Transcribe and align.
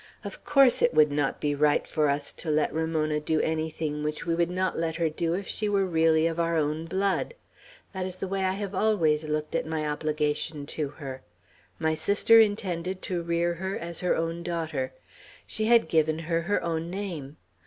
"Of 0.23 0.43
course 0.43 0.81
it 0.81 0.95
would 0.95 1.11
not 1.11 1.39
be 1.39 1.53
right 1.53 1.85
for 1.87 2.09
us 2.09 2.33
to 2.33 2.49
let 2.49 2.73
Ramona 2.73 3.19
do 3.19 3.39
anything 3.41 4.01
which 4.01 4.25
we 4.25 4.33
would 4.33 4.49
not 4.49 4.75
let 4.75 4.95
her 4.95 5.09
do 5.09 5.35
if 5.35 5.47
she 5.47 5.69
were 5.69 5.85
really 5.85 6.25
of 6.25 6.39
our 6.39 6.57
own 6.57 6.85
blood. 6.85 7.35
That 7.93 8.07
is 8.07 8.15
the 8.15 8.27
way 8.27 8.43
I 8.45 8.53
have 8.53 8.73
always 8.73 9.25
looked 9.25 9.53
at 9.53 9.67
my 9.67 9.85
obligation 9.87 10.65
to 10.65 10.87
her. 10.87 11.21
My 11.77 11.93
sister 11.93 12.39
intended 12.39 13.03
to 13.03 13.21
rear 13.21 13.53
her 13.53 13.77
as 13.77 13.99
her 13.99 14.15
own 14.15 14.41
daughter. 14.41 14.91
She 15.45 15.65
had 15.65 15.87
given 15.87 16.17
her 16.17 16.41
her 16.49 16.63
own 16.63 16.89
name. 16.89 17.37